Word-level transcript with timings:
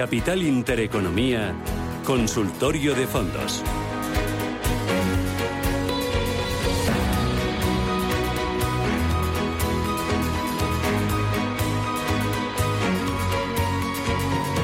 Capital 0.00 0.40
Intereconomía, 0.40 1.52
Consultorio 2.06 2.94
de 2.94 3.06
Fondos. 3.06 3.62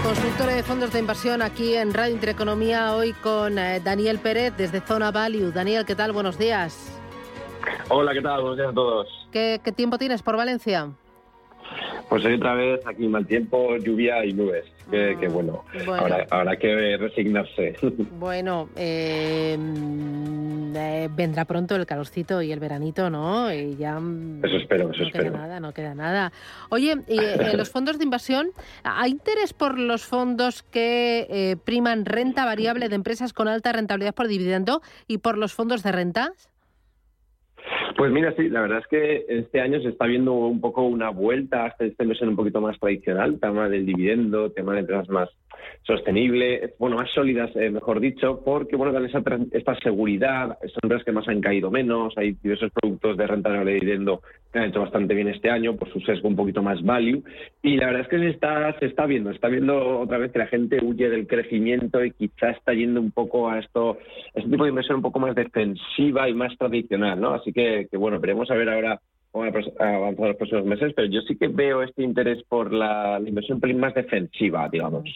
Consultor 0.03 0.47
de 0.47 0.63
fondos 0.63 0.93
de 0.95 1.01
inversión 1.01 1.43
aquí 1.43 1.75
en 1.75 1.93
Radio 1.93 2.15
Intereconomía, 2.15 2.95
hoy 2.95 3.13
con 3.13 3.59
eh, 3.59 3.81
Daniel 3.85 4.19
Pérez 4.19 4.55
desde 4.57 4.81
Zona 4.81 5.11
Value. 5.11 5.53
Daniel, 5.53 5.85
¿qué 5.85 5.95
tal? 5.95 6.13
Buenos 6.13 6.39
días. 6.39 6.99
Hola, 7.91 8.15
¿qué 8.15 8.23
tal? 8.23 8.41
Buenos 8.41 8.57
días 8.57 8.71
a 8.71 8.75
todos. 8.75 9.07
¿Qué, 9.31 9.61
qué 9.63 9.71
tiempo 9.71 9.99
tienes 9.99 10.23
por 10.23 10.39
Valencia? 10.39 10.93
Pues 12.09 12.25
hoy 12.25 12.35
otra 12.35 12.55
vez 12.55 12.81
aquí 12.87 13.09
mal 13.09 13.27
tiempo, 13.27 13.77
lluvia 13.79 14.25
y 14.25 14.33
nubes. 14.33 14.65
Que, 14.91 15.17
que 15.19 15.27
bueno, 15.27 15.65
Bueno. 15.85 16.03
Ahora, 16.03 16.27
habrá 16.31 16.57
que 16.57 16.97
resignarse. 16.97 17.75
Bueno, 18.19 18.69
eh, 18.77 19.59
eh, 20.77 21.09
vendrá 21.11 21.45
pronto 21.45 21.75
el 21.75 21.87
calorcito 21.87 22.43
y 22.43 22.53
el 22.53 22.61
veranito, 22.61 23.11
¿no? 23.11 23.53
Y 23.53 23.77
ya 23.77 23.99
mm, 23.99 24.45
Eso 24.45 24.57
espero, 24.57 24.91
eso 24.93 25.03
no 25.05 25.11
queda 25.11 25.23
espero. 25.23 25.31
nada, 25.37 25.61
no 25.61 25.73
queda 25.73 25.95
nada. 25.95 26.33
Oye, 26.69 26.97
eh, 27.09 27.53
los 27.57 27.71
fondos 27.71 27.99
de 27.99 28.05
inversión, 28.05 28.51
¿hay 28.85 29.11
interés 29.11 29.53
por 29.53 29.79
los 29.79 30.05
fondos 30.05 30.63
que 30.63 31.27
eh, 31.31 31.57
priman 31.65 32.05
renta 32.05 32.45
variable 32.45 32.89
de 32.89 32.95
empresas 32.95 33.33
con 33.33 33.49
alta 33.49 33.73
rentabilidad 33.73 34.15
por 34.15 34.29
dividendo 34.29 34.83
y 35.09 35.19
por 35.19 35.39
los 35.39 35.53
fondos 35.55 35.83
de 35.83 35.93
rentas? 35.93 36.51
Pues 37.97 38.13
mira, 38.13 38.35
sí, 38.37 38.51
la 38.51 38.61
verdad 38.61 38.81
es 38.81 38.87
que 38.89 39.25
este 39.27 39.59
año 39.61 39.81
se 39.81 39.89
está 39.89 40.05
viendo 40.05 40.35
un 40.35 40.61
poco 40.61 40.83
una 40.83 41.09
vuelta 41.09 41.65
a 41.65 41.69
este 41.69 42.03
inversión 42.03 42.29
un 42.29 42.37
poquito 42.37 42.61
más 42.61 42.79
tradicional, 42.79 43.41
tema 43.41 43.71
del 43.71 43.87
dividendo, 43.87 44.51
tema 44.51 44.75
de 44.75 44.81
empresas 44.81 45.09
más 45.09 45.31
sostenibles, 45.83 46.75
bueno, 46.79 46.97
más 46.97 47.11
sólidas, 47.13 47.51
eh, 47.57 47.71
mejor 47.71 48.01
dicho, 48.01 48.43
porque 48.45 48.77
bueno, 48.77 48.93
dan 48.93 49.07
esa, 49.07 49.23
esta 49.53 49.75
seguridad, 49.77 50.59
son 50.61 50.81
empresas 50.83 51.05
que 51.05 51.13
más 51.13 51.29
han 51.29 51.41
caído 51.41 51.71
menos, 51.71 52.13
hay 52.19 52.33
diversos 52.43 52.73
productos 52.73 53.17
de 53.17 53.27
renta 53.27 53.51
de 53.51 53.75
dividendo 53.75 54.21
que 54.53 54.59
han 54.59 54.67
hecho 54.67 54.81
bastante 54.81 55.15
bien 55.15 55.29
este 55.29 55.49
año 55.49 55.77
por 55.77 55.91
su 55.93 56.01
sesgo 56.01 56.29
un 56.29 56.37
poquito 56.37 56.63
más 56.63 56.83
value, 56.83 57.23
y 57.63 57.77
la 57.77 57.87
verdad 57.87 58.03
es 58.03 58.09
que 58.09 58.19
se 58.19 58.29
está, 58.29 58.77
se 58.79 58.87
está 58.87 59.07
viendo, 59.07 59.31
está 59.31 59.49
viendo 59.49 60.01
otra 60.01 60.19
vez 60.19 60.33
que 60.33 60.41
la 60.41 60.49
gente 60.49 60.79
huye 60.83 61.09
del 61.09 61.27
crecimiento 61.27 62.05
y 62.05 62.11
quizá 62.11 62.51
está 62.51 62.75
yendo 62.75 63.01
un 63.01 63.13
poco 63.13 63.49
a 63.49 63.61
esto, 63.61 63.99
a 64.35 64.39
este 64.39 64.51
tipo 64.51 64.65
de 64.65 64.71
inversión 64.71 64.97
un 64.97 65.03
poco 65.03 65.21
más 65.21 65.35
defensiva 65.35 66.29
y 66.29 66.35
más 66.35 66.57
tradicional, 66.59 67.21
¿no? 67.21 67.35
Así 67.35 67.53
que, 67.53 67.86
que 67.91 67.97
bueno, 67.97 68.19
veremos 68.21 68.51
a 68.51 68.55
ver 68.55 68.69
ahora 68.69 69.01
cómo 69.31 69.45
avanzar 69.45 70.27
los 70.29 70.37
próximos 70.37 70.65
meses, 70.65 70.93
pero 70.97 71.09
yo 71.09 71.21
sí 71.23 71.37
que 71.37 71.49
veo 71.49 71.83
este 71.83 72.03
interés 72.03 72.43
por 72.49 72.73
la, 72.73 73.19
la 73.19 73.29
inversión 73.29 73.61
más 73.77 73.95
defensiva, 73.95 74.69
digamos. 74.71 75.11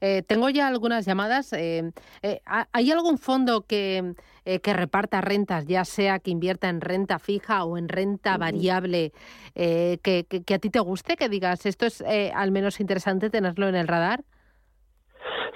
Eh, 0.00 0.22
tengo 0.22 0.48
ya 0.48 0.68
algunas 0.68 1.04
llamadas. 1.04 1.52
eh, 1.52 1.90
eh, 2.22 2.40
¿ha- 2.46 2.68
¿Hay 2.72 2.90
algún 2.90 3.18
fondo 3.18 3.66
que, 3.66 4.14
eh, 4.44 4.60
que 4.60 4.72
reparta 4.72 5.20
rentas, 5.20 5.66
ya 5.66 5.84
sea 5.84 6.20
que 6.20 6.30
invierta 6.30 6.68
en 6.68 6.80
renta 6.80 7.18
fija 7.18 7.64
o 7.64 7.76
en 7.76 7.88
renta 7.88 8.38
variable, 8.38 9.12
eh, 9.54 9.98
que, 10.02 10.24
que- 10.28 10.42
que 10.42 10.54
a 10.54 10.58
ti 10.58 10.70
te 10.70 10.80
guste, 10.80 11.16
que 11.16 11.28
digas, 11.28 11.66
esto 11.66 11.84
es 11.84 12.00
eh, 12.02 12.30
al 12.34 12.50
menos 12.52 12.80
interesante 12.80 13.28
tenerlo 13.28 13.68
en 13.68 13.74
el 13.74 13.88
radar? 13.88 14.22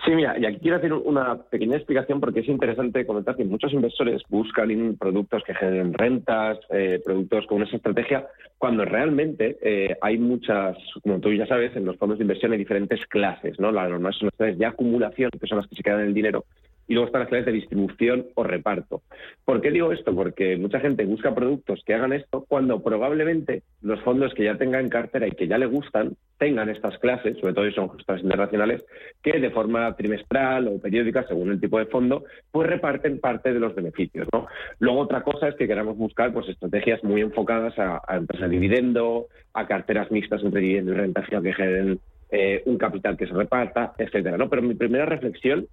Sí, 0.04 0.10
mira, 0.14 0.38
y 0.38 0.44
aquí 0.44 0.58
quiero 0.58 0.76
hacer 0.76 0.92
una 0.92 1.42
pequeña 1.44 1.76
explicación 1.76 2.20
porque 2.20 2.40
es 2.40 2.48
interesante 2.48 3.06
comentar 3.06 3.34
que 3.34 3.44
muchos 3.44 3.72
inversores 3.72 4.22
buscan 4.28 4.96
productos 4.98 5.42
que 5.44 5.54
generen 5.54 5.94
rentas, 5.94 6.58
eh, 6.70 7.00
productos 7.04 7.46
con 7.46 7.62
esa 7.62 7.76
estrategia, 7.76 8.26
cuando 8.58 8.84
realmente 8.84 9.58
eh, 9.62 9.96
hay 10.02 10.18
muchas, 10.18 10.76
como 11.02 11.18
tú 11.20 11.32
ya 11.32 11.46
sabes, 11.46 11.74
en 11.76 11.86
los 11.86 11.96
fondos 11.96 12.18
de 12.18 12.24
inversión 12.24 12.52
hay 12.52 12.58
diferentes 12.58 13.04
clases, 13.06 13.58
¿no? 13.58 13.72
Las 13.72 13.88
normales 13.88 14.18
son 14.18 14.26
las 14.26 14.36
clases 14.36 14.58
de 14.58 14.66
acumulación, 14.66 15.30
que 15.30 15.46
son 15.46 15.62
que 15.62 15.76
se 15.76 15.82
quedan 15.82 16.00
en 16.00 16.06
el 16.08 16.14
dinero, 16.14 16.44
y 16.88 16.94
luego 16.94 17.06
están 17.06 17.20
las 17.20 17.28
clases 17.28 17.46
de 17.46 17.52
distribución 17.52 18.26
o 18.34 18.44
reparto. 18.44 19.02
¿Por 19.44 19.60
qué 19.60 19.70
digo 19.70 19.92
esto? 19.92 20.14
Porque 20.14 20.56
mucha 20.56 20.80
gente 20.80 21.04
busca 21.04 21.34
productos 21.34 21.82
que 21.84 21.94
hagan 21.94 22.12
esto 22.12 22.44
cuando 22.48 22.82
probablemente 22.82 23.62
los 23.82 24.00
fondos 24.02 24.34
que 24.34 24.44
ya 24.44 24.56
tengan 24.56 24.84
en 24.84 24.90
cartera 24.90 25.26
y 25.26 25.32
que 25.32 25.48
ya 25.48 25.58
le 25.58 25.66
gustan 25.66 26.16
tengan 26.38 26.68
estas 26.68 26.98
clases, 26.98 27.38
sobre 27.38 27.54
todo 27.54 27.66
si 27.66 27.72
son 27.72 27.90
gestoras 27.96 28.22
internacionales, 28.22 28.84
que 29.22 29.40
de 29.40 29.50
forma 29.50 29.94
trimestral 29.96 30.68
o 30.68 30.78
periódica, 30.78 31.26
según 31.26 31.50
el 31.50 31.60
tipo 31.60 31.78
de 31.78 31.86
fondo, 31.86 32.24
pues 32.50 32.68
reparten 32.68 33.20
parte 33.20 33.54
de 33.54 33.60
los 33.60 33.74
beneficios. 33.74 34.28
¿no? 34.32 34.46
Luego 34.78 35.00
otra 35.00 35.22
cosa 35.22 35.48
es 35.48 35.54
que 35.54 35.66
queramos 35.66 35.96
buscar 35.96 36.32
pues 36.32 36.48
estrategias 36.48 37.02
muy 37.02 37.22
enfocadas 37.22 37.78
a, 37.78 38.02
a 38.06 38.16
empresas 38.16 38.50
de 38.50 38.56
dividendo, 38.56 39.28
a 39.54 39.66
carteras 39.66 40.10
mixtas 40.10 40.42
entre 40.42 40.60
dividendo 40.60 40.92
y 40.92 40.96
renta 40.96 41.22
fija 41.22 41.42
que 41.42 41.54
generen 41.54 42.00
eh, 42.30 42.62
un 42.66 42.76
capital 42.76 43.16
que 43.16 43.26
se 43.26 43.34
reparta, 43.34 43.94
etcétera. 43.98 44.36
¿no? 44.36 44.48
Pero 44.48 44.62
mi 44.62 44.74
primera 44.74 45.06
reflexión 45.06 45.66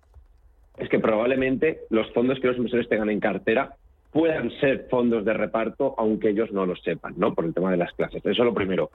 es 0.78 0.90
que 0.90 1.00
probablemente 1.00 1.82
los 1.90 2.12
fondos 2.12 2.40
que 2.40 2.48
los 2.48 2.58
inversores 2.58 2.90
tengan 2.90 3.10
en 3.10 3.20
cartera 3.20 3.76
puedan 4.12 4.52
ser 4.60 4.88
fondos 4.90 5.26
de 5.26 5.34
reparto, 5.34 5.96
aunque 5.98 6.30
ellos 6.30 6.52
no 6.52 6.66
lo 6.66 6.76
sepan, 6.76 7.16
¿no? 7.18 7.34
Por 7.34 7.46
el 7.46 7.54
tema 7.54 7.72
de 7.72 7.78
las 7.78 7.92
clases. 7.94 8.24
Eso 8.24 8.30
es 8.30 8.38
lo 8.38 8.54
primero. 8.54 8.92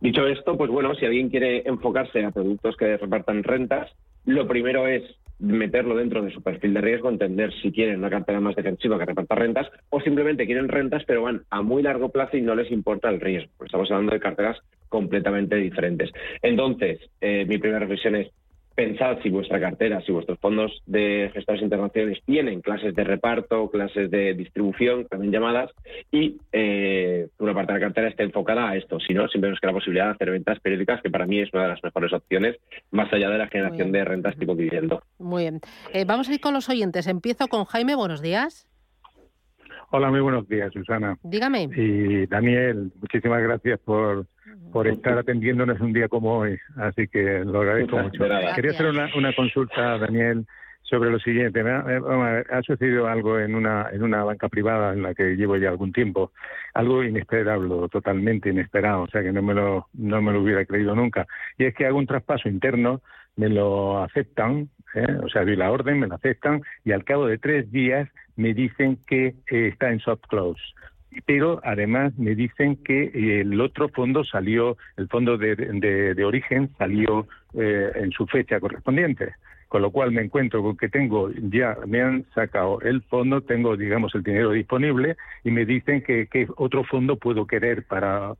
Dicho 0.00 0.26
esto, 0.26 0.56
pues 0.56 0.70
bueno, 0.70 0.94
si 0.94 1.04
alguien 1.04 1.28
quiere 1.28 1.62
enfocarse 1.66 2.24
a 2.24 2.30
productos 2.30 2.76
que 2.76 2.96
repartan 2.96 3.42
rentas, 3.42 3.90
lo 4.24 4.48
primero 4.48 4.88
es 4.88 5.02
meterlo 5.38 5.96
dentro 5.96 6.22
de 6.22 6.32
su 6.32 6.42
perfil 6.42 6.74
de 6.74 6.80
riesgo, 6.80 7.10
entender 7.10 7.52
si 7.60 7.72
quieren 7.72 7.98
una 7.98 8.08
cartera 8.08 8.40
más 8.40 8.56
defensiva 8.56 8.98
que 8.98 9.04
reparta 9.04 9.34
rentas 9.34 9.68
o 9.90 10.00
simplemente 10.00 10.46
quieren 10.46 10.68
rentas 10.68 11.02
pero 11.06 11.22
van 11.22 11.42
a 11.50 11.60
muy 11.60 11.82
largo 11.82 12.10
plazo 12.10 12.36
y 12.36 12.40
no 12.40 12.54
les 12.54 12.70
importa 12.70 13.10
el 13.10 13.20
riesgo. 13.20 13.64
Estamos 13.64 13.90
hablando 13.90 14.12
de 14.12 14.20
carteras 14.20 14.58
completamente 14.88 15.56
diferentes. 15.56 16.10
Entonces, 16.40 17.00
eh, 17.20 17.44
mi 17.46 17.58
primera 17.58 17.80
reflexión 17.80 18.14
es 18.14 18.30
pensad 18.74 19.18
si 19.22 19.30
vuestra 19.30 19.60
cartera, 19.60 20.00
si 20.02 20.12
vuestros 20.12 20.38
fondos 20.38 20.82
de 20.86 21.30
gestores 21.32 21.62
internacionales 21.62 22.22
tienen 22.24 22.60
clases 22.60 22.94
de 22.94 23.04
reparto, 23.04 23.70
clases 23.70 24.10
de 24.10 24.34
distribución, 24.34 25.06
también 25.06 25.32
llamadas, 25.32 25.70
y 26.10 26.38
eh, 26.52 27.28
una 27.38 27.54
parte 27.54 27.72
de 27.72 27.78
la 27.78 27.86
cartera 27.86 28.08
esté 28.08 28.24
enfocada 28.24 28.68
a 28.70 28.76
esto. 28.76 28.98
Si 29.00 29.14
no, 29.14 29.28
siempre 29.28 29.50
nos 29.50 29.60
queda 29.60 29.72
la 29.72 29.78
posibilidad 29.78 30.06
de 30.06 30.12
hacer 30.12 30.30
ventas 30.30 30.60
periódicas, 30.60 31.02
que 31.02 31.10
para 31.10 31.26
mí 31.26 31.40
es 31.40 31.52
una 31.52 31.64
de 31.64 31.68
las 31.68 31.84
mejores 31.84 32.12
opciones, 32.12 32.56
más 32.90 33.12
allá 33.12 33.30
de 33.30 33.38
la 33.38 33.48
generación 33.48 33.92
de 33.92 34.04
rentas 34.04 34.36
tipo 34.36 34.54
dividendo. 34.54 35.02
Muy 35.18 35.44
bien. 35.44 35.60
Eh, 35.92 36.04
vamos 36.04 36.28
a 36.28 36.34
ir 36.34 36.40
con 36.40 36.54
los 36.54 36.68
oyentes. 36.68 37.06
Empiezo 37.06 37.48
con 37.48 37.64
Jaime. 37.64 37.94
Buenos 37.94 38.22
días. 38.22 38.68
Hola, 39.90 40.10
muy 40.10 40.20
buenos 40.20 40.48
días, 40.48 40.72
Susana. 40.72 41.16
Dígame. 41.22 41.68
Y 41.74 42.26
Daniel, 42.26 42.92
muchísimas 43.00 43.42
gracias 43.42 43.78
por, 43.80 44.26
por 44.72 44.88
estar 44.88 45.18
atendiéndonos 45.18 45.80
un 45.80 45.92
día 45.92 46.08
como 46.08 46.38
hoy. 46.38 46.58
Así 46.76 47.08
que 47.08 47.44
lo 47.44 47.60
agradezco 47.60 47.98
mucho. 47.98 48.24
Quería 48.54 48.72
hacer 48.72 48.86
una, 48.86 49.08
una 49.16 49.34
consulta, 49.34 49.98
Daniel, 49.98 50.46
sobre 50.82 51.10
lo 51.10 51.18
siguiente. 51.18 51.62
Me 51.62 51.72
ha 51.72 52.62
sucedido 52.62 53.06
algo 53.06 53.38
en 53.38 53.54
una, 53.54 53.88
en 53.92 54.02
una 54.02 54.24
banca 54.24 54.48
privada 54.48 54.92
en 54.92 55.02
la 55.02 55.14
que 55.14 55.36
llevo 55.36 55.56
ya 55.56 55.68
algún 55.68 55.92
tiempo. 55.92 56.32
Algo 56.74 57.02
inesperado, 57.02 57.88
totalmente 57.88 58.50
inesperado. 58.50 59.02
O 59.02 59.08
sea 59.08 59.22
que 59.22 59.32
no 59.32 59.42
me 59.42 59.54
lo, 59.54 59.88
no 59.94 60.22
me 60.22 60.32
lo 60.32 60.42
hubiera 60.42 60.64
creído 60.64 60.94
nunca. 60.94 61.26
Y 61.58 61.64
es 61.64 61.74
que 61.74 61.86
hago 61.86 61.98
un 61.98 62.06
traspaso 62.06 62.48
interno, 62.48 63.00
me 63.36 63.48
lo 63.48 64.02
aceptan, 64.02 64.68
¿eh? 64.94 65.06
o 65.22 65.28
sea, 65.28 65.44
doy 65.44 65.56
la 65.56 65.70
orden, 65.70 66.00
me 66.00 66.06
la 66.06 66.16
aceptan 66.16 66.62
y 66.84 66.92
al 66.92 67.04
cabo 67.04 67.26
de 67.26 67.38
tres 67.38 67.70
días 67.70 68.08
me 68.36 68.54
dicen 68.54 68.98
que 69.06 69.34
eh, 69.50 69.68
está 69.68 69.90
en 69.90 70.00
soft 70.00 70.22
close. 70.28 70.60
Pero 71.26 71.60
además 71.62 72.12
me 72.18 72.34
dicen 72.34 72.76
que 72.76 73.04
eh, 73.04 73.40
el 73.42 73.60
otro 73.60 73.88
fondo 73.88 74.24
salió, 74.24 74.76
el 74.96 75.08
fondo 75.08 75.38
de, 75.38 75.54
de- 75.54 76.14
de 76.14 76.24
origen 76.24 76.70
salió 76.76 77.28
eh, 77.54 77.92
en 77.94 78.10
su 78.10 78.26
fecha 78.26 78.58
correspondiente. 78.58 79.34
Con 79.74 79.82
lo 79.82 79.90
cual 79.90 80.12
me 80.12 80.22
encuentro 80.22 80.62
con 80.62 80.76
que 80.76 80.88
tengo 80.88 81.32
ya, 81.50 81.76
me 81.84 82.00
han 82.00 82.24
sacado 82.32 82.80
el 82.82 83.02
fondo, 83.02 83.40
tengo, 83.40 83.76
digamos, 83.76 84.14
el 84.14 84.22
dinero 84.22 84.52
disponible 84.52 85.16
y 85.42 85.50
me 85.50 85.66
dicen 85.66 86.00
que, 86.00 86.28
que 86.28 86.46
otro 86.58 86.84
fondo 86.84 87.16
puedo 87.16 87.44
querer 87.44 87.82
para, 87.82 88.34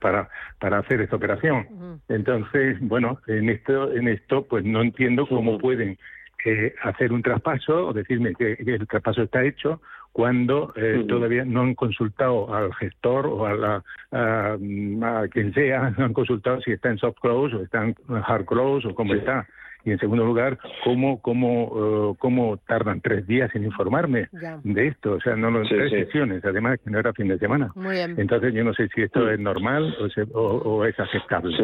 para, 0.00 0.30
para 0.58 0.78
hacer 0.78 1.02
esta 1.02 1.16
operación. 1.16 2.00
Entonces, 2.08 2.78
bueno, 2.80 3.18
en 3.26 3.50
esto, 3.50 3.92
en 3.92 4.08
esto, 4.08 4.46
pues 4.46 4.64
no 4.64 4.80
entiendo 4.80 5.26
cómo 5.26 5.58
pueden 5.58 5.98
eh, 6.46 6.74
hacer 6.82 7.12
un 7.12 7.20
traspaso 7.20 7.88
o 7.88 7.92
decirme 7.92 8.32
que, 8.34 8.56
que 8.56 8.76
el 8.76 8.88
traspaso 8.88 9.24
está 9.24 9.44
hecho 9.44 9.82
cuando 10.12 10.72
eh, 10.76 11.04
todavía 11.06 11.44
no 11.44 11.60
han 11.60 11.74
consultado 11.74 12.54
al 12.54 12.72
gestor 12.76 13.26
o 13.26 13.44
a, 13.44 13.52
la, 13.52 13.84
a, 14.12 15.28
quien 15.28 15.52
sea, 15.52 15.90
no 15.98 16.06
han 16.06 16.14
consultado 16.14 16.62
si 16.62 16.72
está 16.72 16.88
en 16.88 16.96
soft 16.96 17.18
close 17.20 17.54
o 17.54 17.62
está 17.62 17.84
en 17.84 17.94
hard 18.08 18.46
close 18.46 18.88
o 18.88 18.94
cómo 18.94 19.12
está. 19.12 19.46
Y 19.84 19.90
en 19.90 19.98
segundo 19.98 20.24
lugar, 20.24 20.58
¿cómo, 20.82 21.20
cómo, 21.20 21.64
uh, 21.64 22.14
cómo 22.16 22.56
tardan 22.56 23.00
tres 23.00 23.26
días 23.26 23.54
en 23.54 23.64
informarme 23.64 24.28
de 24.62 24.86
esto? 24.86 25.12
O 25.12 25.20
sea, 25.20 25.36
no 25.36 25.50
lo 25.50 25.62
tres 25.68 25.90
sesiones, 25.90 26.44
además 26.44 26.78
que 26.82 26.90
no 26.90 26.98
era 26.98 27.12
fin 27.12 27.28
de 27.28 27.38
semana. 27.38 27.72
Entonces 28.16 28.54
yo 28.54 28.64
no 28.64 28.72
sé 28.74 28.88
si 28.94 29.02
esto 29.02 29.30
es 29.30 29.38
normal 29.38 29.94
o, 30.32 30.40
o, 30.40 30.84
es 30.84 30.98
aceptable. 30.98 31.56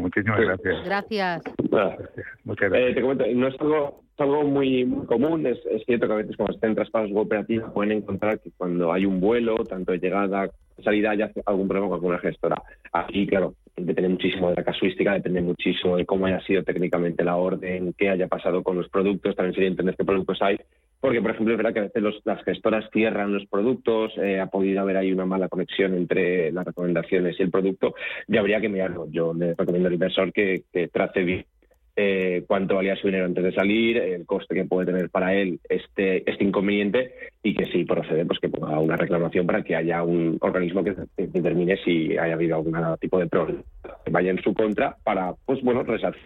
Muchísimas 0.00 0.40
gracias. 0.40 0.84
Gracias. 0.84 1.42
Muchas 2.44 2.70
gracias. 2.70 2.90
Eh, 2.90 2.94
te 2.94 3.02
comento, 3.02 3.24
no 3.34 3.48
es 3.48 3.60
algo 3.60 4.02
algo 4.22 4.44
muy, 4.44 4.88
común. 5.06 5.46
Es, 5.46 5.58
cierto 5.86 6.06
que 6.06 6.12
a 6.12 6.16
veces 6.16 6.36
cuando 6.36 6.54
estén 6.54 6.74
traspasos 6.74 7.10
operativos 7.14 7.70
pueden 7.72 7.98
encontrar 7.98 8.40
que 8.40 8.50
cuando 8.56 8.92
hay 8.92 9.04
un 9.04 9.20
vuelo, 9.20 9.56
tanto 9.56 9.92
de 9.92 9.98
llegada, 9.98 10.50
salida, 10.82 11.14
ya 11.14 11.26
hace 11.26 11.42
algún 11.46 11.68
problema 11.68 11.88
con 11.88 11.96
alguna 11.96 12.18
gestora. 12.18 12.62
Aquí, 12.92 13.26
claro, 13.26 13.54
depende 13.76 14.08
muchísimo 14.10 14.50
de 14.50 14.56
la 14.56 14.64
casuística, 14.64 15.14
depende 15.14 15.40
muchísimo 15.40 15.96
de 15.96 16.04
cómo 16.04 16.26
haya 16.26 16.40
sido 16.42 16.62
técnicamente 16.62 17.24
la 17.24 17.36
orden, 17.36 17.94
qué 17.96 18.10
haya 18.10 18.28
pasado 18.28 18.62
con 18.62 18.76
los 18.76 18.88
productos, 18.88 19.34
también 19.34 19.54
sería 19.54 19.70
entender 19.70 19.96
qué 19.96 20.04
productos 20.04 20.40
hay, 20.42 20.58
porque, 21.00 21.20
por 21.20 21.32
ejemplo, 21.32 21.54
es 21.54 21.58
verdad 21.58 21.72
que 21.72 21.80
a 21.80 21.90
veces 21.90 22.22
las 22.24 22.44
gestoras 22.44 22.88
cierran 22.92 23.32
los 23.32 23.46
productos, 23.46 24.12
eh, 24.18 24.38
ha 24.38 24.46
podido 24.46 24.80
haber 24.82 24.96
ahí 24.96 25.12
una 25.12 25.26
mala 25.26 25.48
conexión 25.48 25.94
entre 25.94 26.52
las 26.52 26.64
recomendaciones 26.64 27.34
y 27.38 27.42
el 27.42 27.50
producto, 27.50 27.94
y 28.28 28.36
habría 28.36 28.60
que 28.60 28.68
mirarlo. 28.68 29.06
Yo 29.10 29.34
le 29.34 29.54
recomiendo 29.54 29.88
al 29.88 29.94
inversor 29.94 30.32
que, 30.32 30.62
que 30.72 30.88
trate 30.88 31.24
bien 31.24 31.44
eh, 32.04 32.44
cuánto 32.48 32.74
valía 32.74 32.96
su 32.96 33.06
dinero 33.06 33.26
antes 33.26 33.44
de 33.44 33.52
salir, 33.52 33.96
el 33.96 34.26
coste 34.26 34.56
que 34.56 34.64
puede 34.64 34.86
tener 34.86 35.08
para 35.08 35.34
él 35.34 35.60
este, 35.68 36.28
este 36.28 36.42
inconveniente 36.42 37.12
y 37.44 37.54
que 37.54 37.66
si 37.66 37.84
procede, 37.84 38.26
pues 38.26 38.40
que 38.40 38.48
ponga 38.48 38.80
una 38.80 38.96
reclamación 38.96 39.46
para 39.46 39.62
que 39.62 39.76
haya 39.76 40.02
un 40.02 40.36
organismo 40.40 40.82
que 40.82 40.96
determine 41.16 41.76
si 41.84 42.18
haya 42.18 42.34
habido 42.34 42.56
algún 42.56 42.76
tipo 42.98 43.20
de 43.20 43.28
problema 43.28 43.62
que 44.04 44.10
vaya 44.10 44.30
en 44.32 44.42
su 44.42 44.52
contra 44.52 44.96
para, 45.04 45.32
pues 45.46 45.62
bueno, 45.62 45.84
resarcir. 45.84 46.22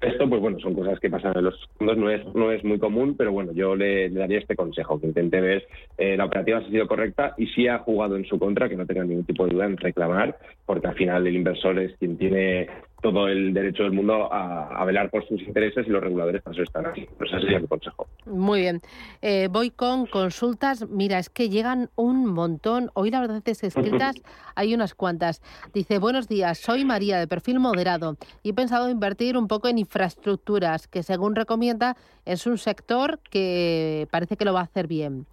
Esto, 0.00 0.26
pues 0.30 0.40
bueno, 0.40 0.58
son 0.60 0.72
cosas 0.72 0.98
que 0.98 1.10
pasan 1.10 1.36
en 1.36 1.44
los 1.44 1.68
fondos, 1.76 1.98
no 1.98 2.08
es, 2.08 2.24
no 2.34 2.50
es 2.50 2.64
muy 2.64 2.78
común, 2.78 3.16
pero 3.18 3.32
bueno, 3.32 3.52
yo 3.52 3.76
le, 3.76 4.08
daría 4.08 4.38
este 4.38 4.56
consejo, 4.56 4.98
que 4.98 5.08
intente 5.08 5.42
ver 5.42 5.66
eh, 5.98 6.16
la 6.16 6.24
operativa 6.24 6.60
si 6.60 6.68
ha 6.68 6.70
sido 6.70 6.88
correcta 6.88 7.34
y 7.36 7.46
si 7.48 7.68
ha 7.68 7.80
jugado 7.80 8.16
en 8.16 8.24
su 8.24 8.38
contra, 8.38 8.66
que 8.66 8.76
no 8.76 8.86
tenga 8.86 9.04
ningún 9.04 9.26
tipo 9.26 9.44
de 9.44 9.52
duda 9.52 9.66
en 9.66 9.76
reclamar, 9.76 10.38
porque 10.64 10.86
al 10.86 10.94
final 10.94 11.26
el 11.26 11.36
inversor 11.36 11.78
es 11.80 11.94
quien 11.98 12.16
tiene 12.16 12.66
todo 13.00 13.28
el 13.28 13.52
derecho 13.54 13.84
del 13.84 13.92
mundo 13.92 14.32
a, 14.32 14.84
velar 14.84 15.10
por 15.10 15.26
sus 15.26 15.40
intereses 15.42 15.86
y 15.86 15.90
los 15.90 16.02
reguladores 16.02 16.42
para 16.42 16.54
eso 16.54 16.62
están 16.62 16.86
aquí. 16.86 17.06
Pues 17.18 17.30
ese 17.30 17.42
sería 17.42 17.60
mi 17.60 17.66
consejo. 17.66 18.06
Muy 18.26 18.60
bien. 18.60 18.80
Eh, 19.22 19.48
voy 19.50 19.70
con 19.70 20.06
consultas. 20.06 20.88
Mira, 20.88 21.18
es 21.18 21.30
que 21.30 21.48
llegan 21.48 21.90
un 21.96 22.26
montón. 22.26 22.90
Hoy 22.94 23.10
la 23.10 23.20
verdad 23.20 23.42
es 23.44 23.60
que 23.60 23.66
escritas 23.66 24.16
hay 24.54 24.74
unas 24.74 24.94
cuantas. 24.94 25.42
Dice, 25.72 25.98
buenos 25.98 26.28
días, 26.28 26.58
soy 26.58 26.84
María 26.84 27.18
de 27.18 27.26
perfil 27.26 27.60
moderado 27.60 28.16
y 28.42 28.50
he 28.50 28.54
pensado 28.54 28.90
invertir 28.90 29.36
un 29.36 29.48
poco 29.48 29.68
en 29.68 29.78
infraestructuras, 29.78 30.88
que 30.88 31.02
según 31.02 31.36
recomienda 31.36 31.96
es 32.24 32.46
un 32.46 32.58
sector 32.58 33.20
que 33.30 34.08
parece 34.10 34.36
que 34.36 34.44
lo 34.44 34.52
va 34.52 34.60
a 34.60 34.64
hacer 34.64 34.86
bien. 34.86 35.26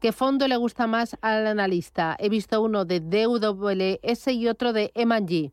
¿Qué 0.00 0.12
fondo 0.12 0.46
le 0.46 0.56
gusta 0.56 0.86
más 0.86 1.16
al 1.22 1.46
analista? 1.46 2.16
He 2.18 2.28
visto 2.28 2.60
uno 2.60 2.84
de 2.84 3.00
DWS 3.00 4.28
y 4.28 4.48
otro 4.48 4.72
de 4.72 4.92
M&G 4.94 5.52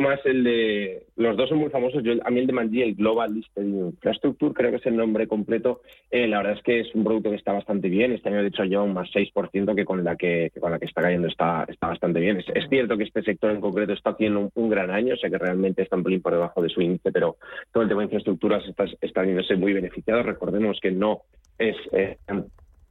más 0.00 0.20
el 0.24 0.44
de. 0.44 1.06
Los 1.16 1.36
dos 1.36 1.48
son 1.48 1.58
muy 1.58 1.70
famosos. 1.70 2.02
Yo, 2.02 2.12
a 2.24 2.30
mí 2.30 2.40
el 2.40 2.46
de 2.46 2.52
Manji, 2.52 2.82
el 2.82 2.94
Global 2.94 3.34
Listed 3.34 3.62
Infrastructure, 3.62 4.54
creo 4.54 4.70
que 4.70 4.76
es 4.76 4.86
el 4.86 4.96
nombre 4.96 5.26
completo. 5.26 5.82
Eh, 6.10 6.26
la 6.26 6.38
verdad 6.38 6.54
es 6.54 6.62
que 6.62 6.80
es 6.80 6.94
un 6.94 7.04
producto 7.04 7.30
que 7.30 7.36
está 7.36 7.52
bastante 7.52 7.88
bien. 7.88 8.12
Este 8.12 8.28
año, 8.28 8.42
de 8.42 8.48
hecho, 8.48 8.64
lleva 8.64 8.82
un 8.82 8.94
más 8.94 9.08
6% 9.10 9.74
que 9.74 9.84
con 9.84 10.04
la 10.04 10.16
que, 10.16 10.50
con 10.60 10.70
la 10.70 10.78
que 10.78 10.86
está 10.86 11.02
cayendo 11.02 11.28
está, 11.28 11.64
está 11.68 11.88
bastante 11.88 12.20
bien. 12.20 12.38
Es, 12.38 12.68
cierto 12.68 12.96
que 12.96 13.04
este 13.04 13.22
sector 13.22 13.50
en 13.50 13.60
concreto 13.60 13.92
está 13.92 14.10
haciendo 14.10 14.50
un, 14.54 14.70
gran 14.70 14.90
año. 14.90 15.14
O 15.14 15.16
sea 15.16 15.30
que 15.30 15.38
realmente 15.38 15.82
está 15.82 15.96
un 15.96 16.04
pelín 16.04 16.22
por 16.22 16.32
debajo 16.32 16.62
de 16.62 16.68
su 16.68 16.80
índice, 16.80 17.12
pero 17.12 17.36
todo 17.72 17.82
el 17.82 17.88
tema 17.88 18.00
de 18.00 18.06
infraestructuras 18.06 18.66
está, 18.68 18.84
está 19.00 19.22
viéndose 19.22 19.56
muy 19.56 19.72
beneficiado. 19.72 20.22
Recordemos 20.22 20.78
que 20.80 20.90
no 20.90 21.22
es 21.58 21.76
eh, 21.92 22.18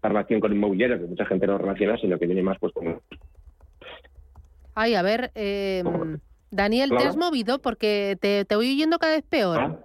relación 0.01 0.39
con 0.39 0.53
inmobiliario, 0.53 0.99
que 0.99 1.05
mucha 1.05 1.25
gente 1.25 1.47
no 1.47 1.57
relaciona, 1.57 1.97
sino 1.97 2.17
que 2.17 2.25
viene 2.25 2.43
más 2.43 2.57
pues 2.59 2.73
con. 2.73 2.99
Ay, 4.75 4.95
a 4.95 5.01
ver. 5.01 5.31
Eh... 5.35 5.83
Daniel, 6.55 6.89
¿te 6.89 7.03
has 7.03 7.17
movido? 7.17 7.59
Porque 7.59 8.17
te, 8.19 8.45
te 8.45 8.55
voy 8.55 8.71
oyendo 8.71 8.97
cada 8.97 9.13
vez 9.13 9.23
peor. 9.23 9.59
¿Ah? 9.59 9.79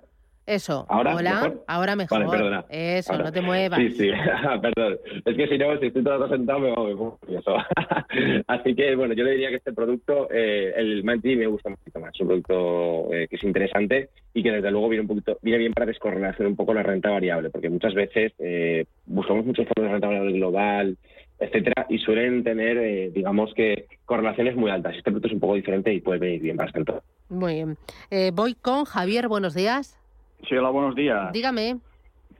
Eso. 0.46 0.84
¿Ahora? 0.88 1.14
Hola. 1.14 1.34
¿Mejor? 1.34 1.64
Ahora 1.68 1.96
mejor. 1.96 2.26
Vale, 2.26 2.38
perdona. 2.38 2.64
Eso, 2.70 3.16
no 3.16 3.30
te 3.30 3.40
muevas. 3.40 3.78
Sí, 3.78 3.90
sí. 3.90 4.10
Perdón. 4.62 4.98
Es 5.24 5.36
que 5.36 5.46
si 5.46 5.58
no, 5.58 5.78
si 5.78 5.86
estoy 5.86 6.02
todo 6.02 6.28
sentado, 6.28 6.58
me 6.58 6.72
pongo 6.72 7.18
eso. 7.28 7.56
Así 8.48 8.74
que, 8.74 8.96
bueno, 8.96 9.14
yo 9.14 9.22
le 9.22 9.32
diría 9.32 9.50
que 9.50 9.56
este 9.56 9.72
producto, 9.72 10.28
eh, 10.30 10.72
el 10.76 11.04
Manti, 11.04 11.36
me 11.36 11.46
gusta 11.46 11.70
mucho 11.70 12.00
más. 12.00 12.12
Es 12.14 12.20
un 12.20 12.26
producto 12.26 13.14
eh, 13.14 13.28
que 13.28 13.36
es 13.36 13.44
interesante 13.44 14.10
y 14.34 14.42
que, 14.42 14.50
desde 14.50 14.72
luego, 14.72 14.88
viene 14.88 15.02
un 15.02 15.08
poquito 15.08 15.38
viene 15.42 15.58
bien 15.58 15.72
para 15.72 15.86
descorrelacionar 15.86 16.50
un 16.50 16.56
poco 16.56 16.74
la 16.74 16.82
renta 16.82 17.10
variable, 17.10 17.50
porque 17.50 17.70
muchas 17.70 17.94
veces 17.94 18.32
eh, 18.38 18.86
buscamos 19.06 19.46
muchos 19.46 19.66
fondos 19.66 19.84
de 19.84 19.92
renta 19.92 20.08
variable 20.08 20.32
global, 20.32 20.98
etcétera, 21.40 21.86
y 21.88 21.98
suelen 21.98 22.44
tener, 22.44 22.76
eh, 22.76 23.10
digamos 23.10 23.52
que, 23.54 23.86
correlaciones 24.04 24.56
muy 24.56 24.70
altas. 24.70 24.94
Este 24.94 25.10
producto 25.10 25.28
es 25.28 25.34
un 25.34 25.40
poco 25.40 25.54
diferente 25.54 25.92
y 25.92 26.00
puede 26.00 26.18
venir 26.18 26.42
bien 26.42 26.56
bastante. 26.56 26.92
Muy 27.30 27.54
bien. 27.54 27.76
Eh, 28.10 28.30
voy 28.34 28.54
con 28.54 28.84
Javier, 28.84 29.26
buenos 29.26 29.54
días. 29.54 29.98
Sí, 30.46 30.54
hola, 30.54 30.68
buenos 30.68 30.94
días. 30.94 31.32
Dígame. 31.32 31.78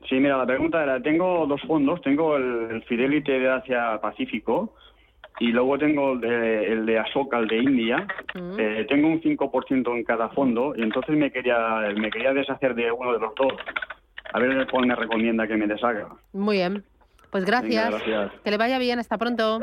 Sí, 0.08 0.16
mira, 0.16 0.36
la 0.36 0.46
pregunta 0.46 0.82
era, 0.82 1.00
tengo 1.00 1.46
dos 1.46 1.60
fondos, 1.62 2.00
tengo 2.02 2.36
el, 2.36 2.82
Fidelity 2.82 3.32
de 3.32 3.50
Asia 3.50 3.98
Pacífico 4.00 4.74
y 5.38 5.48
luego 5.48 5.78
tengo 5.78 6.12
el 6.12 6.20
de, 6.20 6.72
el 6.72 6.86
de 6.86 6.98
Asoka, 6.98 7.38
el 7.38 7.48
de 7.48 7.58
India. 7.58 8.06
Mm. 8.34 8.58
Eh, 8.58 8.86
tengo 8.88 9.08
un 9.08 9.20
5% 9.20 9.96
en 9.96 10.04
cada 10.04 10.28
fondo 10.30 10.74
y 10.76 10.82
entonces 10.82 11.16
me 11.16 11.30
quería, 11.30 11.92
me 11.96 12.10
quería 12.10 12.34
deshacer 12.34 12.74
de 12.74 12.92
uno 12.92 13.12
de 13.14 13.20
los 13.20 13.34
dos. 13.34 13.52
A 14.32 14.38
ver 14.38 14.66
cuál 14.70 14.86
me 14.86 14.94
recomienda 14.94 15.46
que 15.46 15.56
me 15.56 15.66
deshaga. 15.66 16.08
Muy 16.32 16.58
bien. 16.58 16.84
Pues 17.30 17.44
gracias. 17.44 17.94
Que 18.44 18.50
le 18.50 18.56
vaya 18.56 18.78
bien. 18.78 18.98
Hasta 18.98 19.18
pronto. 19.18 19.60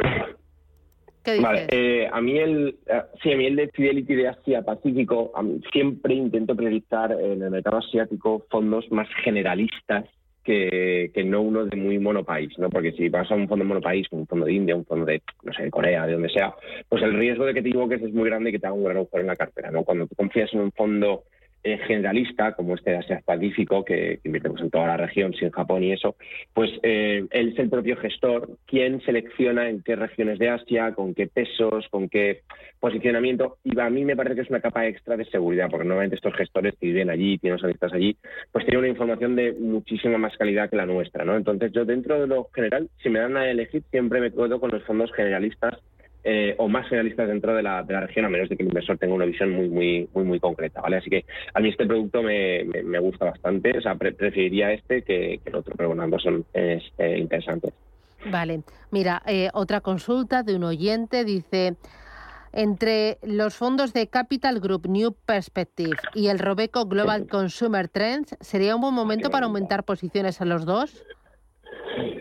¿Qué 1.23 1.33
dices? 1.33 1.43
Vale, 1.43 1.67
eh, 1.69 2.09
a 2.11 2.21
mí 2.21 2.37
el, 2.37 2.77
eh, 2.85 3.01
sí, 3.21 3.33
a 3.33 3.37
mí 3.37 3.45
el 3.45 3.57
de 3.57 3.67
Fidelity 3.67 4.15
de 4.15 4.29
Asia 4.29 4.61
Pacífico, 4.61 5.33
siempre 5.73 6.13
intento 6.13 6.55
priorizar 6.55 7.11
en 7.11 7.43
el 7.43 7.51
mercado 7.51 7.79
asiático 7.79 8.45
fondos 8.49 8.89
más 8.91 9.09
generalistas 9.23 10.05
que, 10.45 11.11
que, 11.13 11.25
no 11.25 11.41
uno 11.41 11.65
de 11.65 11.75
muy 11.75 11.99
monopaís, 11.99 12.57
¿no? 12.57 12.69
Porque 12.69 12.93
si 12.93 13.09
vas 13.09 13.29
a 13.29 13.35
un 13.35 13.49
fondo 13.49 13.65
monopaís, 13.65 14.07
un 14.11 14.25
fondo 14.25 14.45
de 14.45 14.53
India, 14.53 14.77
un 14.77 14.85
fondo 14.85 15.03
de, 15.05 15.21
no 15.43 15.51
sé, 15.51 15.63
de 15.63 15.69
Corea, 15.69 16.05
de 16.05 16.13
donde 16.13 16.29
sea, 16.29 16.55
pues 16.87 17.03
el 17.03 17.13
riesgo 17.19 17.43
de 17.43 17.53
que 17.53 17.61
te 17.61 17.67
equivoques 17.67 18.01
es 18.01 18.13
muy 18.13 18.29
grande 18.29 18.49
y 18.49 18.53
que 18.53 18.59
te 18.59 18.67
haga 18.67 18.75
un 18.75 18.85
gran 18.85 18.95
agujero 18.95 19.21
en 19.21 19.27
la 19.27 19.35
cartera, 19.35 19.69
¿no? 19.69 19.83
Cuando 19.83 20.07
tú 20.07 20.15
confías 20.15 20.53
en 20.53 20.61
un 20.61 20.71
fondo 20.71 21.23
eh, 21.67 21.77
generalista, 21.85 22.53
como 22.53 22.75
este 22.75 22.91
de 22.91 22.97
Asia 22.97 23.21
Pacífico, 23.25 23.83
que, 23.83 24.19
que 24.23 24.29
invirtemos 24.29 24.61
en 24.61 24.69
toda 24.69 24.87
la 24.87 24.95
región, 24.95 25.33
sin 25.33 25.51
Japón 25.51 25.83
y 25.83 25.91
eso, 25.91 26.15
pues 26.53 26.69
eh, 26.81 27.25
él 27.29 27.49
es 27.49 27.59
el 27.59 27.69
propio 27.69 27.97
gestor 27.97 28.57
quien 28.65 29.01
selecciona 29.01 29.69
en 29.69 29.81
qué 29.81 29.97
regiones 29.97 30.39
de 30.39 30.47
Asia, 30.47 30.93
con 30.93 31.13
qué 31.13 31.27
pesos, 31.27 31.85
con 31.89 32.07
qué 32.07 32.43
posicionamiento, 32.79 33.57
y 33.65 33.77
a 33.77 33.89
mí 33.89 34.05
me 34.05 34.15
parece 34.15 34.35
que 34.35 34.41
es 34.43 34.49
una 34.49 34.61
capa 34.61 34.87
extra 34.87 35.17
de 35.17 35.25
seguridad, 35.25 35.69
porque 35.69 35.85
normalmente 35.85 36.15
estos 36.15 36.35
gestores 36.35 36.73
que 36.79 36.87
viven 36.87 37.09
allí, 37.09 37.37
tienen 37.37 37.59
los 37.61 37.93
allí, 37.93 38.15
pues 38.53 38.63
tienen 38.63 38.79
una 38.79 38.87
información 38.87 39.35
de 39.35 39.51
muchísima 39.51 40.17
más 40.17 40.37
calidad 40.37 40.69
que 40.69 40.77
la 40.77 40.85
nuestra, 40.85 41.25
¿no? 41.25 41.35
Entonces 41.35 41.73
yo 41.73 41.83
dentro 41.83 42.21
de 42.21 42.27
lo 42.27 42.45
general, 42.53 42.89
si 43.03 43.09
me 43.09 43.19
dan 43.19 43.35
a 43.35 43.49
elegir, 43.49 43.83
siempre 43.91 44.21
me 44.21 44.31
quedo 44.31 44.61
con 44.61 44.71
los 44.71 44.83
fondos 44.83 45.11
generalistas 45.11 45.79
eh, 46.29 46.55
o 46.57 46.67
más 46.67 46.89
generalistas 46.89 47.29
dentro 47.29 47.55
de 47.55 47.63
la, 47.63 47.83
de 47.83 47.93
la, 47.93 48.01
región, 48.01 48.25
a 48.25 48.29
menos 48.29 48.49
de 48.49 48.57
que 48.57 48.63
el 48.63 48.67
inversor 48.67 48.97
tenga 48.97 49.15
una 49.15 49.23
visión 49.23 49.49
muy, 49.49 49.69
muy, 49.69 50.09
muy, 50.13 50.25
muy 50.25 50.39
concreta, 50.41 50.81
¿vale? 50.81 50.97
Así 50.97 51.09
que 51.09 51.23
a 51.53 51.61
mí 51.61 51.69
este 51.69 51.85
producto 51.85 52.21
me, 52.21 52.65
me, 52.65 52.99
gusta 52.99 53.23
bastante, 53.23 53.77
o 53.77 53.81
sea, 53.81 53.95
preferiría 53.95 54.73
este 54.73 55.03
que, 55.03 55.39
el 55.45 55.55
otro, 55.55 55.73
pero 55.77 55.87
bueno, 55.87 56.03
ambos 56.03 56.21
son 56.21 56.43
eh, 56.53 56.81
interesantes. 57.17 57.73
Vale, 58.25 58.61
mira, 58.91 59.23
eh, 59.25 59.47
otra 59.53 59.79
consulta 59.79 60.43
de 60.43 60.57
un 60.57 60.65
oyente 60.65 61.23
dice... 61.23 61.75
Entre 62.53 63.19
los 63.21 63.55
fondos 63.55 63.93
de 63.93 64.07
Capital 64.07 64.59
Group 64.61 64.87
New 64.87 65.13
Perspective 65.25 65.95
y 66.15 66.29
el 66.29 66.39
Robeco 66.39 66.85
Global 66.85 67.27
Consumer 67.27 67.87
Trends, 67.87 68.35
¿sería 68.39 68.73
un 68.73 68.81
buen 68.81 68.95
momento 68.95 69.29
para 69.29 69.45
aumentar 69.45 69.83
posiciones 69.83 70.41
en 70.41 70.49
los 70.49 70.65
dos? 70.65 71.05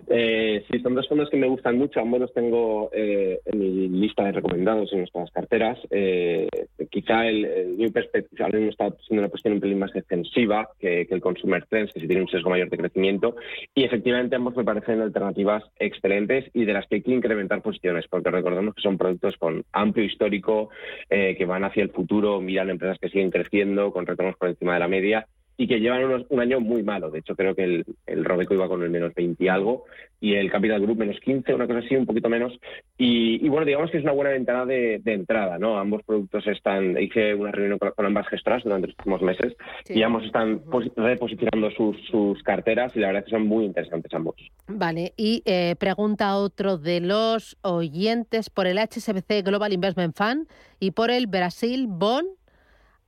Eh, 0.09 0.65
sí, 0.71 0.79
son 0.81 0.95
dos 0.95 1.09
fondos 1.09 1.29
que 1.31 1.37
me 1.37 1.49
gustan 1.49 1.79
mucho. 1.79 2.01
Ambos 2.01 2.21
los 2.21 2.33
tengo 2.33 2.91
eh, 2.93 3.41
en 3.45 3.59
mi 3.59 3.89
lista 3.89 4.25
de 4.25 4.33
recomendados 4.33 4.93
en 4.93 5.01
nuestras 5.01 5.31
carteras. 5.31 5.79
Eh, 5.91 6.49
quizá 6.91 7.27
el, 7.27 7.77
New 7.77 7.93
Perspective 7.93 8.45
ahora 8.45 8.59
está 8.61 8.91
siendo 9.07 9.23
una 9.23 9.29
cuestión 9.29 9.55
un 9.55 9.61
pelín 9.61 9.79
más 9.79 9.93
defensiva 9.93 10.69
que, 10.79 11.07
el 11.09 11.21
Consumer 11.21 11.65
Trends, 11.67 11.93
que 11.93 12.01
sí 12.01 12.07
tiene 12.07 12.23
un 12.23 12.29
sesgo 12.29 12.51
mayor 12.51 12.71
de 12.71 12.79
crecimiento. 12.79 13.37
Y 13.75 13.85
efectivamente 13.85 14.37
ambos 14.37 14.57
me 14.57 14.65
parecen 14.65 15.01
alternativas 15.01 15.65
excelentes 15.79 16.45
y 16.55 16.65
de 16.65 16.73
las 16.73 16.87
que 16.87 16.97
hay 16.97 17.03
que 17.03 17.13
incrementar 17.13 17.63
posiciones, 17.63 18.07
porque 18.09 18.31
recordemos 18.31 18.75
que 18.75 18.83
son 18.83 18.99
productos 18.99 19.37
con 19.37 19.65
amplio 19.73 20.05
histórico, 20.05 20.71
eh, 21.11 21.35
que 21.37 21.47
van 21.47 21.65
hacia 21.65 21.83
el 21.83 21.91
futuro, 21.91 22.41
miran 22.41 22.71
empresas 22.71 22.99
que 22.99 23.09
siguen 23.09 23.31
creciendo 23.31 23.93
con 23.93 24.07
retornos 24.07 24.37
por 24.37 24.49
encima 24.49 24.75
de 24.75 24.81
la 24.81 24.89
media 24.89 25.27
y 25.57 25.67
que 25.67 25.81
llevan 25.81 26.27
un 26.29 26.41
año 26.41 26.61
muy 26.61 26.83
malo. 26.83 27.11
De 27.11 27.21
hecho, 27.21 27.35
creo 27.35 27.55
que 27.55 27.65
el, 27.65 27.85
el 28.07 28.25
Robeco 28.25 28.55
iba 28.55 28.69
con 28.69 28.83
el 28.83 28.91
menos 28.91 29.15
20 29.15 29.43
y 29.43 29.49
algo 29.49 29.85
y 30.21 30.35
el 30.35 30.51
Capital 30.51 30.81
Group 30.81 30.99
menos 30.99 31.21
15, 31.21 31.55
una 31.55 31.67
cosa 31.67 31.81
así, 31.81 31.95
un 31.95 32.07
poquito 32.07 32.29
menos. 32.29 32.53
Y, 32.97 33.47
bueno, 33.49 33.67
digamos 33.67 33.91
que 33.91 33.99
es 33.99 34.03
una 34.03 34.13
buena 34.13 34.31
ventana 34.31 34.65
de, 34.65 35.01
entrada, 35.05 35.59
¿no? 35.59 35.79
Ambos 35.79 36.03
productos 36.05 36.47
están, 36.47 37.01
hice 37.01 37.35
una 37.35 37.53
reunión 37.53 37.79
con, 37.79 38.07
ambas 38.07 38.27
gestoras 38.29 38.65
durante 38.65 38.89
los 38.89 38.97
últimos 38.99 39.23
meses 39.23 39.55
y 39.89 40.03
ambos 40.03 40.25
están 40.25 40.63
reposicionando 40.97 41.71
sus, 41.71 41.97
sus, 42.11 42.43
carteras 42.43 42.95
y 42.95 43.01
la 43.01 43.09
verdad 43.09 43.23
es 43.23 43.25
que 43.27 43.37
son 43.37 43.47
muy 43.47 43.65
interesantes 43.65 44.13
ambos. 44.15 44.37
Vale, 44.69 45.13
y 45.17 45.43
eh, 45.45 45.75
pregunta 45.79 46.37
otro 46.37 46.79
de 46.79 47.01
los 47.01 47.57
oyentes 47.63 48.51
por 48.51 48.67
el 48.67 48.79
HSBC 48.79 49.45
Global 49.45 49.73
Investment 49.73 50.17
Fund 50.17 50.49
y 50.81 50.93
por 50.93 51.11
el 51.11 51.27
Brasil 51.27 51.87
Bond 51.89 52.29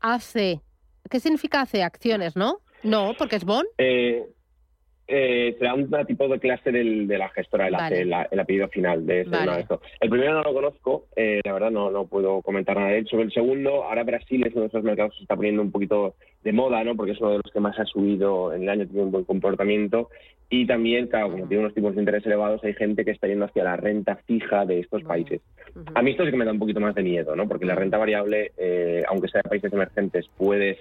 AC 0.00 0.60
¿Qué 1.08 1.20
significa 1.20 1.60
hace 1.60 1.82
acciones, 1.82 2.36
no? 2.36 2.60
No, 2.82 3.14
porque 3.18 3.36
es 3.36 3.44
bon. 3.44 3.64
Eh, 3.78 4.24
eh, 5.10 5.56
será 5.58 5.72
un 5.72 5.88
tipo 6.06 6.28
de 6.28 6.38
clase 6.38 6.70
del, 6.70 7.08
de 7.08 7.16
la 7.16 7.30
gestora, 7.30 7.68
el, 7.68 8.12
el, 8.30 8.40
apellido 8.40 8.68
final 8.68 9.06
de 9.06 9.22
ese 9.22 9.30
El 10.00 10.10
primero 10.10 10.34
no 10.34 10.42
lo 10.42 10.52
conozco, 10.52 11.06
eh, 11.16 11.40
la 11.44 11.54
verdad 11.54 11.70
no, 11.70 11.90
no 11.90 12.06
puedo 12.06 12.42
comentar 12.42 12.76
nada 12.76 12.90
de 12.90 12.98
él. 12.98 13.08
Sobre 13.08 13.24
el 13.24 13.32
segundo, 13.32 13.84
ahora 13.84 14.04
Brasil 14.04 14.46
es 14.46 14.52
uno 14.52 14.62
de 14.62 14.68
esos 14.68 14.84
mercados 14.84 15.12
que 15.12 15.20
se 15.20 15.22
está 15.22 15.34
poniendo 15.34 15.62
un 15.62 15.72
poquito 15.72 16.14
de 16.44 16.52
moda, 16.52 16.84
¿no? 16.84 16.94
Porque 16.94 17.12
es 17.12 17.20
uno 17.20 17.30
de 17.30 17.40
los 17.42 17.50
que 17.50 17.58
más 17.58 17.78
ha 17.78 17.86
subido 17.86 18.52
en 18.52 18.64
el 18.64 18.68
año, 18.68 18.86
tiene 18.86 19.04
un 19.04 19.10
buen 19.10 19.24
comportamiento. 19.24 20.10
Y 20.50 20.66
también, 20.66 21.06
claro, 21.06 21.30
como 21.30 21.48
tiene 21.48 21.62
unos 21.62 21.74
tipos 21.74 21.94
de 21.94 22.02
interés 22.02 22.26
elevados, 22.26 22.62
hay 22.62 22.74
gente 22.74 23.06
que 23.06 23.12
está 23.12 23.28
yendo 23.28 23.46
hacia 23.46 23.64
la 23.64 23.76
renta 23.76 24.16
fija 24.26 24.66
de 24.66 24.80
estos 24.80 25.04
países. 25.04 25.40
A 25.94 26.02
mí 26.02 26.10
esto 26.10 26.26
sí 26.26 26.30
que 26.30 26.36
me 26.36 26.44
da 26.44 26.52
un 26.52 26.58
poquito 26.58 26.80
más 26.80 26.94
de 26.94 27.02
miedo, 27.02 27.34
¿no? 27.34 27.48
Porque 27.48 27.64
la 27.64 27.74
renta 27.74 27.96
variable, 27.96 28.52
eh, 28.58 29.04
aunque 29.08 29.28
sea 29.28 29.40
de 29.42 29.48
países 29.48 29.72
emergentes, 29.72 30.28
puedes 30.36 30.76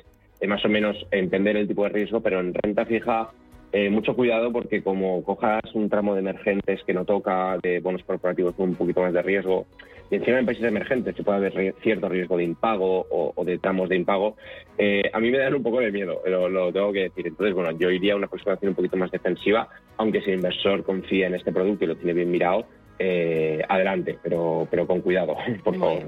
más 0.46 0.64
o 0.66 0.70
menos 0.70 0.96
entender 1.10 1.58
el 1.58 1.68
tipo 1.68 1.84
de 1.84 1.90
riesgo, 1.90 2.22
pero 2.22 2.40
en 2.40 2.54
renta 2.54 2.86
fija 2.86 3.30
eh, 3.72 3.90
mucho 3.90 4.16
cuidado 4.16 4.52
porque 4.52 4.84
como 4.84 5.24
cojas 5.24 5.62
un 5.74 5.90
tramo 5.90 6.14
de 6.14 6.22
emergentes 6.22 6.84
que 6.84 6.94
no 6.94 7.06
toca, 7.06 7.58
de 7.62 7.80
bonos 7.80 8.04
corporativos 8.04 8.56
con 8.56 8.70
un 8.70 8.76
poquito 8.76 9.02
más 9.02 9.14
de 9.14 9.22
riesgo, 9.22 9.66
y 10.10 10.16
encima 10.16 10.40
en 10.40 10.46
países 10.46 10.66
emergentes 10.66 11.16
se 11.16 11.24
puede 11.24 11.38
haber 11.38 11.76
cierto 11.82 12.08
riesgo 12.08 12.38
de 12.38 12.46
impago 12.46 13.06
o, 13.10 13.44
de 13.44 13.58
tramos 13.58 13.90
de 13.90 13.98
impago, 13.98 14.38
eh, 14.78 15.04
a 15.12 15.20
mí 15.20 15.30
me 15.32 15.38
dan 15.38 15.56
un 15.56 15.64
poco 15.64 15.80
de 15.80 15.92
miedo, 15.92 16.22
pero 16.24 16.48
lo 16.48 16.72
tengo 16.72 16.94
que 16.94 17.04
decir. 17.04 17.28
Entonces, 17.28 17.54
bueno, 17.54 17.72
yo 17.78 17.92
iría 17.92 18.14
a 18.14 18.16
una 18.16 18.28
aproximación 18.28 18.70
un 18.70 18.76
poquito 18.76 18.96
más 18.96 19.12
defensiva, 19.12 19.68
aunque 19.98 20.22
si 20.22 20.30
el 20.30 20.38
inversor 20.38 20.84
confía 20.84 21.28
en 21.28 21.36
este 21.36 21.52
producto 21.52 21.84
y 21.84 21.88
lo 21.88 21.96
tiene 21.98 22.14
bien 22.14 22.32
mirado, 22.32 22.66
eh, 23.00 23.64
adelante, 23.70 24.18
pero, 24.22 24.68
pero 24.70 24.88
con 24.88 25.02
cuidado, 25.02 25.36
por 25.64 25.78
favor. 25.78 26.04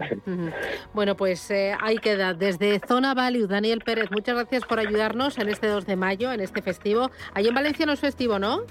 Bueno, 0.93 1.15
pues 1.15 1.49
eh, 1.51 1.73
ahí 1.79 1.97
queda. 1.97 2.33
Desde 2.33 2.79
Zona 2.79 3.13
Value, 3.13 3.47
Daniel 3.47 3.81
Pérez, 3.85 4.09
muchas 4.11 4.35
gracias 4.35 4.65
por 4.65 4.79
ayudarnos 4.79 5.37
en 5.37 5.49
este 5.49 5.67
2 5.67 5.85
de 5.85 5.95
mayo, 5.95 6.31
en 6.31 6.39
este 6.39 6.61
festivo. 6.61 7.11
Allí 7.33 7.49
en 7.49 7.55
Valencia 7.55 7.85
no 7.85 7.93
es 7.93 7.99
festivo, 7.99 8.39
¿no? 8.39 8.61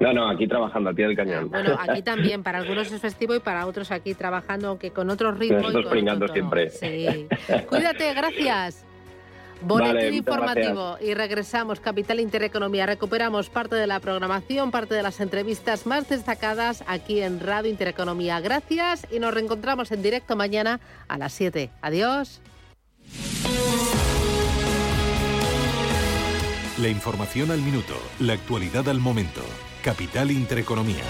No, 0.00 0.12
no, 0.12 0.28
aquí 0.28 0.46
trabajando, 0.46 0.90
al 0.90 0.96
pie 0.96 1.06
del 1.06 1.16
cañón. 1.16 1.50
Bueno, 1.50 1.76
aquí 1.88 2.02
también, 2.02 2.42
para 2.42 2.58
algunos 2.58 2.90
es 2.90 3.00
festivo 3.00 3.34
y 3.34 3.40
para 3.40 3.66
otros 3.66 3.90
aquí 3.90 4.14
trabajando, 4.14 4.68
aunque 4.68 4.90
con 4.90 5.10
otros 5.10 5.38
ritmos. 5.38 5.62
Nosotros 5.62 5.90
pringando 5.90 6.28
siempre. 6.28 6.70
Sí. 6.70 7.28
Cuídate, 7.68 8.14
gracias. 8.14 8.85
Boletín 9.62 10.14
informativo 10.14 10.98
y 11.00 11.14
regresamos. 11.14 11.80
Capital 11.80 12.20
Intereconomía. 12.20 12.86
Recuperamos 12.86 13.48
parte 13.48 13.76
de 13.76 13.86
la 13.86 14.00
programación, 14.00 14.70
parte 14.70 14.94
de 14.94 15.02
las 15.02 15.20
entrevistas 15.20 15.86
más 15.86 16.08
destacadas 16.08 16.84
aquí 16.86 17.20
en 17.20 17.40
Radio 17.40 17.70
Intereconomía. 17.70 18.40
Gracias 18.40 19.06
y 19.10 19.18
nos 19.18 19.34
reencontramos 19.34 19.92
en 19.92 20.02
directo 20.02 20.36
mañana 20.36 20.80
a 21.08 21.18
las 21.18 21.32
7. 21.32 21.70
Adiós. 21.80 22.40
La 26.78 26.88
información 26.88 27.50
al 27.50 27.62
minuto, 27.62 27.94
la 28.20 28.34
actualidad 28.34 28.88
al 28.88 29.00
momento. 29.00 29.40
Capital 29.82 30.30
Intereconomía. 30.30 31.04